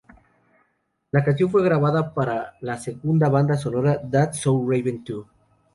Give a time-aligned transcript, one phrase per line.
[1.11, 5.27] La canción fue grabada para la segunda banda sonora "That's So Raven Too!